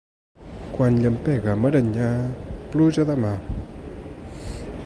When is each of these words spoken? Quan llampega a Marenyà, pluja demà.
Quan 0.77 0.97
llampega 1.03 1.51
a 1.53 1.59
Marenyà, 1.65 2.09
pluja 2.73 3.09
demà. 3.13 3.35